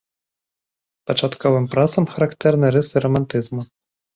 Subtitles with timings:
[1.11, 3.61] Пачатковым працам характэрны рысы рамантызму.